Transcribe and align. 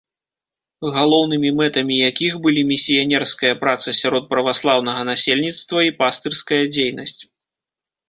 Галоўнымі 0.95 1.51
мэтамі 1.59 1.97
якіх 2.09 2.33
былі 2.47 2.65
місіянерская 2.71 3.53
праца 3.63 3.95
сярод 4.01 4.27
праваслаўнага 4.35 5.01
насельніцтва 5.13 5.89
і 5.93 5.97
пастырская 6.05 6.65
дзейнасць. 6.77 7.21